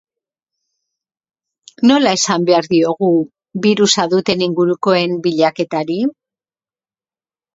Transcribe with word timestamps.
Nola 1.89 2.13
esan 2.19 2.47
behar 2.47 2.69
diogu 2.71 3.09
birusa 3.65 4.07
duten 4.15 4.41
ingurukoen 4.47 5.13
bilaketari? 5.29 5.99